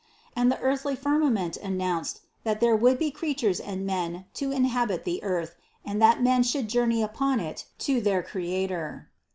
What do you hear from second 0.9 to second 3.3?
firmament an nounced that there would be